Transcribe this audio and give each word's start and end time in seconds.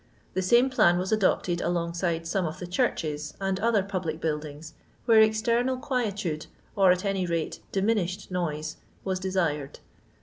The 0.33 0.41
same 0.41 0.71
plan 0.71 0.97
was 0.97 1.11
adopted 1.11 1.61
alongside 1.61 2.25
some 2.25 2.47
of 2.47 2.57
the 2.57 2.65
churches, 2.65 3.35
and 3.39 3.59
other 3.59 3.83
public 3.83 4.19
buildings, 4.19 4.73
where 5.05 5.21
ex 5.21 5.43
ternal 5.43 5.79
quietude, 5.79 6.47
or, 6.75 6.91
at 6.91 7.05
any 7.05 7.27
rate, 7.27 7.59
diminished 7.71 8.31
noise, 8.31 8.77
was 9.03 9.19
derired. 9.19 9.77